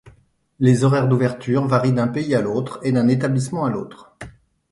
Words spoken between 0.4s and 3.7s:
Les horaires d'ouverture varient d'un pays à l'autre et d'un établissement à